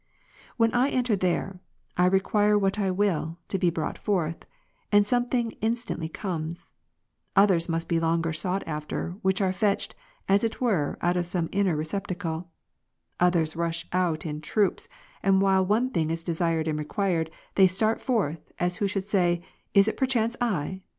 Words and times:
When 0.57 0.73
I 0.73 0.89
enter 0.89 1.15
there, 1.15 1.61
I 1.95 2.07
require 2.07 2.57
what 2.57 2.79
I 2.79 2.89
will, 2.89 3.37
to 3.49 3.59
be 3.59 3.69
brought 3.69 3.99
forth, 3.99 4.47
and 4.91 5.05
something 5.05 5.51
instantly 5.61 6.09
comes; 6.09 6.71
others 7.35 7.69
must 7.69 7.87
be 7.87 7.99
longer 7.99 8.33
sought 8.33 8.63
after, 8.65 9.11
which 9.21 9.41
are 9.41 9.53
fetched, 9.53 9.93
as 10.27 10.43
it 10.43 10.59
were, 10.59 10.97
out 11.03 11.17
of 11.17 11.27
some 11.27 11.49
inner 11.51 11.75
receptacle; 11.75 12.49
others 13.19 13.55
rush 13.55 13.85
out 13.93 14.25
in 14.25 14.41
troops, 14.41 14.87
and 15.21 15.39
while 15.39 15.63
one 15.63 15.91
thing 15.91 16.09
is 16.09 16.23
desired 16.23 16.67
and 16.67 16.79
required, 16.79 17.29
they 17.53 17.67
start 17.67 18.01
forth, 18.01 18.51
as 18.57 18.77
who 18.77 18.87
should 18.87 19.03
say," 19.03 19.43
Is 19.75 19.87
it 19.87 19.97
perchance 19.97 20.35
I 20.41 20.81